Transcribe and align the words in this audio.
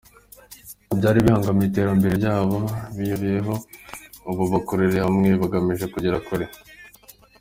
Ibyari 0.93 1.17
bibangamiye 1.25 1.67
iterambere 1.69 2.13
ryabo 2.21 2.57
bivuyeho 2.97 3.53
ubu 4.29 4.43
bakorere 4.53 4.97
hamwe 5.05 5.29
bagamije 5.41 5.85
kugera 5.93 6.17
kure. 6.27 6.45